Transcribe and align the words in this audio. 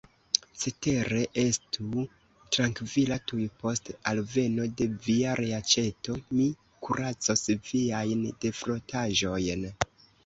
Cetere, 0.59 1.17
estu 1.41 2.05
trankvila: 2.55 3.17
tuj 3.31 3.43
post 3.65 3.91
alveno 4.13 4.65
de 4.79 4.87
via 5.09 5.35
reaĉeto, 5.43 6.17
mi 6.39 6.49
kuracos 6.87 7.47
viajn 7.69 8.27
defrotaĵojn. 8.49 9.67